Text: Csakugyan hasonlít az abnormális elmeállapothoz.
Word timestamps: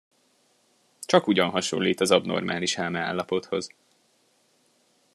Csakugyan 1.05 1.49
hasonlít 1.49 1.99
az 1.99 2.11
abnormális 2.11 2.77
elmeállapothoz. 2.77 3.69